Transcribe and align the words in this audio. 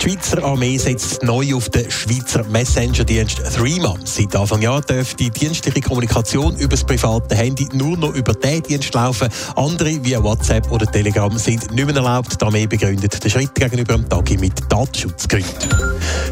Die 0.00 0.10
Schweizer 0.10 0.44
Armee 0.44 0.78
setzt 0.78 1.24
neu 1.24 1.54
auf 1.54 1.68
den 1.70 1.90
Schweizer 1.90 2.44
Messenger-Dienst 2.44 3.42
Threema. 3.56 3.96
Seit 4.04 4.34
Anfang 4.36 4.62
Jahr 4.62 4.80
dürfte 4.80 5.16
die 5.16 5.30
dienstliche 5.30 5.80
Kommunikation 5.80 6.54
über 6.56 6.70
das 6.70 6.84
private 6.84 7.34
Handy 7.34 7.68
nur 7.72 7.96
noch 7.96 8.14
über 8.14 8.32
diesen 8.32 8.62
Dienst 8.62 8.94
laufen. 8.94 9.28
Andere 9.56 10.04
wie 10.04 10.16
WhatsApp 10.16 10.70
oder 10.70 10.86
Telegram 10.86 11.36
sind 11.36 11.72
nicht 11.72 11.86
mehr 11.86 11.96
erlaubt. 11.96 12.40
Die 12.40 12.44
Armee 12.44 12.66
begründet 12.66 13.22
den 13.22 13.30
Schritt 13.30 13.54
gegenüber 13.54 13.94
dem 13.94 14.08
Tagi 14.08 14.36
mit 14.38 14.54
Datenschutzgründen. 14.68 15.87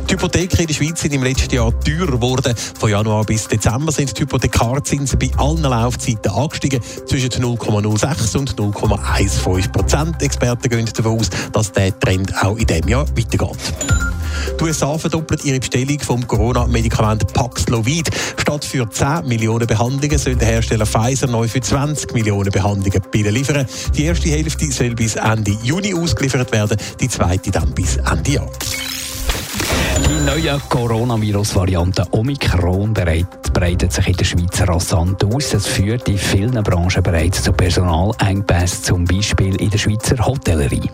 Die 0.09 0.15
Hypotheken 0.15 0.61
in 0.61 0.67
der 0.69 0.75
Schweiz 0.75 1.01
sind 1.01 1.15
im 1.15 1.25
letzten 1.25 1.53
Jahr 1.53 1.73
teurer 1.81 2.13
geworden. 2.13 2.55
Von 2.79 2.91
Januar 2.91 3.25
bis 3.25 3.49
Dezember 3.49 3.91
sind 3.91 4.17
die 4.17 4.23
Hypothekarzinsen 4.23 5.19
bei 5.19 5.33
allen 5.37 5.63
Laufzeiten 5.63 6.31
angestiegen. 6.31 6.81
Zwischen 7.07 7.31
0,06 7.31 8.37
und 8.37 8.55
0,15 8.55 9.73
Prozent. 9.73 10.23
Experten 10.23 10.69
gehen 10.69 10.89
davon 10.95 11.19
aus, 11.19 11.29
dass 11.53 11.73
der 11.73 11.99
Trend 11.99 12.33
auch 12.41 12.57
in 12.57 12.67
diesem 12.67 12.89
Jahr 12.89 13.09
weitergeht. 13.09 13.59
Die 14.61 14.65
USA 14.65 14.97
verdoppelt 14.97 15.45
ihre 15.45 15.59
Bestellung 15.59 15.99
vom 15.99 16.25
Corona-Medikament 16.25 17.33
Paxlovid. 17.33 18.09
Statt 18.37 18.65
für 18.65 18.89
10 18.89 19.27
Millionen 19.27 19.67
Behandlungen 19.67 20.19
soll 20.19 20.37
der 20.37 20.47
Hersteller 20.47 20.87
Pfizer 20.87 21.27
neu 21.27 21.49
für 21.49 21.61
20 21.61 22.15
Millionen 22.15 22.53
Behandlungen 22.53 23.03
Pillen 23.11 23.35
liefern. 23.35 23.67
Die 23.97 24.05
erste 24.05 24.29
Hälfte 24.29 24.71
soll 24.71 24.95
bis 24.95 25.17
Ende 25.17 25.57
Juni 25.65 25.95
ausgeliefert 25.95 26.53
werden, 26.53 26.77
die 27.01 27.09
zweite 27.09 27.51
dann 27.51 27.75
bis 27.75 27.97
Ende 27.97 28.31
Jahr. 28.31 28.51
Die 29.97 30.25
neue 30.27 30.61
Coronavirus-Variante 30.69 32.05
Omikron 32.11 32.93
breitet 32.93 33.93
sich 33.93 34.09
in 34.09 34.17
der 34.17 34.25
Schweiz 34.25 34.61
rasant 34.61 35.25
aus. 35.25 35.49
Das 35.49 35.67
führt 35.67 36.07
in 36.09 36.19
vielen 36.19 36.63
Branchen 36.63 37.03
bereits 37.03 37.43
zu 37.43 37.53
Personalengpässen, 37.55 38.85
zum 38.85 39.05
Beispiel 39.07 39.57
in 39.57 39.71
der 39.71 39.79
Schweizer 39.79 40.19
Hotellerie. 40.27 40.91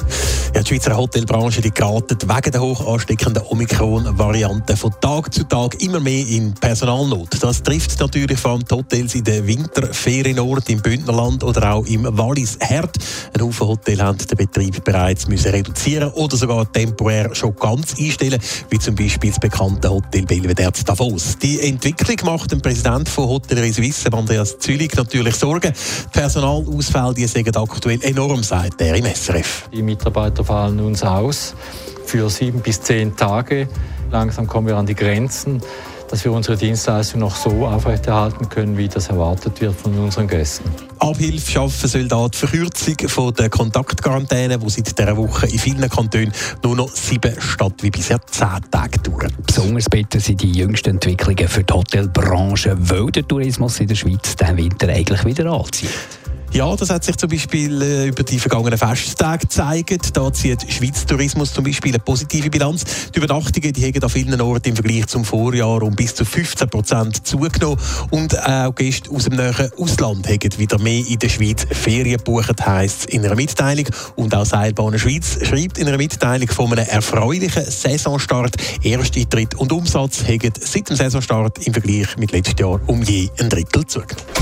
Ja, 0.54 0.62
die 0.62 0.68
Schweizer 0.68 0.96
Hotelbranche 0.96 1.60
die 1.60 1.72
geratet 1.72 2.28
wegen 2.28 2.52
der 2.52 2.60
hoch 2.60 2.86
ansteckenden 2.86 3.42
Omikron-Variante 3.48 4.76
von 4.76 4.94
Tag 5.00 5.34
zu 5.34 5.42
Tag 5.44 5.82
immer 5.82 5.98
mehr 5.98 6.24
in 6.28 6.54
Personalnot. 6.54 7.42
Das 7.42 7.62
trifft 7.62 7.98
natürlich 7.98 8.38
vor 8.38 8.52
allem 8.52 8.64
die 8.64 8.74
Hotels 8.74 9.16
in 9.16 9.24
den 9.24 9.46
Winterferienorten 9.46 10.76
im 10.76 10.82
Bündnerland 10.82 11.42
oder 11.42 11.72
auch 11.72 11.86
im 11.86 12.06
Wallis 12.16 12.58
hart. 12.62 12.96
Ein 13.34 13.42
Haufen 13.42 13.66
Hotels 13.66 14.00
haben 14.00 14.18
den 14.18 14.36
Betrieb 14.36 14.84
bereits 14.84 15.26
müssen 15.26 15.50
reduzieren 15.50 16.12
oder 16.12 16.36
sogar 16.36 16.70
temporär 16.70 17.34
schon 17.34 17.56
ganz 17.56 17.98
einstellen, 17.98 18.38
wie 18.70 18.78
zum 18.78 18.91
Beispiel 18.94 19.30
das 19.30 19.40
bekannte 19.40 19.90
Hotel 19.90 20.24
Belvedere 20.24 20.72
Davos. 20.84 21.38
Die 21.38 21.60
Entwicklung 21.60 22.16
macht 22.24 22.52
dem 22.52 22.60
Präsident 22.60 23.08
von 23.08 23.28
Hotellerie 23.28 23.72
Suisse, 23.72 24.12
Andreas 24.12 24.58
Zülig, 24.58 24.96
natürlich 24.96 25.36
Sorgen. 25.36 25.72
Die 25.72 26.18
Personalausfälle 26.18 27.14
die 27.14 27.26
sind 27.26 27.56
aktuell 27.56 28.02
enorm, 28.02 28.42
sagt 28.42 28.80
er 28.80 28.94
im 28.94 29.04
SRF. 29.04 29.68
Die 29.72 29.82
Mitarbeiter 29.82 30.44
fallen 30.44 30.80
uns 30.80 31.02
aus 31.02 31.54
für 32.06 32.28
sieben 32.30 32.60
bis 32.60 32.80
zehn 32.80 33.16
Tage. 33.16 33.68
Langsam 34.10 34.46
kommen 34.46 34.66
wir 34.66 34.76
an 34.76 34.86
die 34.86 34.94
Grenzen 34.94 35.62
dass 36.12 36.26
wir 36.26 36.32
unsere 36.32 36.58
Dienstleistung 36.58 37.20
noch 37.20 37.34
so 37.34 37.66
aufrechterhalten 37.66 38.46
können, 38.50 38.76
wie 38.76 38.86
das 38.86 39.08
erwartet 39.08 39.58
wird 39.62 39.74
von 39.74 39.98
unseren 39.98 40.28
Gästen. 40.28 40.70
Abhilfe 40.98 41.50
schaffen 41.50 41.88
soll 41.88 42.06
da 42.06 42.28
die 42.28 42.36
Verkürzung 42.36 43.08
von 43.08 43.32
der 43.32 43.48
Kontaktquarantäne, 43.48 44.58
die 44.58 44.68
seit 44.68 44.98
dieser 44.98 45.16
Woche 45.16 45.46
in 45.46 45.58
vielen 45.58 45.88
Kantonen 45.88 46.30
nur 46.62 46.76
noch 46.76 46.90
sieben 46.90 47.34
statt 47.40 47.72
wie 47.80 47.90
bisher 47.90 48.20
zehn 48.26 48.60
Tage 48.70 48.98
dauert. 48.98 49.32
Besonders 49.46 49.88
bitter 49.88 50.20
sind 50.20 50.42
die 50.42 50.52
jüngsten 50.52 50.90
Entwicklungen 50.90 51.48
für 51.48 51.64
die 51.64 51.72
Hotelbranche, 51.72 52.76
weil 52.78 53.06
der 53.06 53.26
Tourismus 53.26 53.80
in 53.80 53.86
der 53.86 53.94
Schweiz 53.94 54.36
diesen 54.36 54.56
Winter 54.58 54.90
eigentlich 54.90 55.24
wieder 55.24 55.50
anzieht. 55.50 55.88
Ja, 56.52 56.76
das 56.76 56.90
hat 56.90 57.02
sich 57.02 57.16
zum 57.16 57.30
Beispiel 57.30 57.80
äh, 57.80 58.08
über 58.08 58.22
die 58.24 58.38
vergangenen 58.38 58.76
Festtage 58.76 59.46
gezeigt. 59.46 60.14
Da 60.14 60.30
zieht 60.30 60.70
Schweiz 60.70 61.06
Tourismus 61.06 61.54
zum 61.54 61.64
Beispiel 61.64 61.92
eine 61.92 61.98
positive 61.98 62.50
Bilanz. 62.50 62.84
Die 63.14 63.18
Übernachtungen 63.20 63.72
die 63.72 63.86
haben 63.86 64.02
an 64.02 64.10
vielen 64.10 64.38
Orten 64.38 64.68
im 64.68 64.76
Vergleich 64.76 65.06
zum 65.06 65.24
Vorjahr 65.24 65.82
um 65.82 65.96
bis 65.96 66.14
zu 66.14 66.26
15 66.26 66.68
Prozent 66.68 67.26
zugenommen. 67.26 67.78
Und 68.10 68.38
auch 68.38 68.74
Gäste 68.74 69.10
aus 69.10 69.24
dem 69.24 69.36
näheren 69.36 69.70
Ausland 69.78 70.28
haben 70.28 70.58
wieder 70.58 70.78
mehr 70.78 71.02
in 71.06 71.18
der 71.18 71.30
Schweiz 71.30 71.66
Ferien 71.70 72.18
gebucht, 72.18 72.66
heisst 72.66 73.00
es 73.00 73.04
in 73.06 73.24
einer 73.24 73.34
Mitteilung. 73.34 73.86
Und 74.16 74.34
auch 74.34 74.44
Seilbahn 74.44 74.98
Schweiz 74.98 75.38
schreibt 75.42 75.78
in 75.78 75.88
einer 75.88 75.96
Mitteilung 75.96 76.48
von 76.48 76.70
einem 76.70 76.86
erfreulichen 76.86 77.64
Saisonstart. 77.64 78.56
Ersteintritt 78.82 79.54
und 79.54 79.72
Umsatz 79.72 80.22
haben 80.24 80.52
seit 80.60 80.90
dem 80.90 80.96
Saisonstart 80.96 81.66
im 81.66 81.72
Vergleich 81.72 82.14
mit 82.18 82.30
letztem 82.32 82.58
Jahr 82.58 82.80
um 82.88 83.02
je 83.02 83.30
ein 83.38 83.48
Drittel 83.48 83.86
zugenommen. 83.86 84.41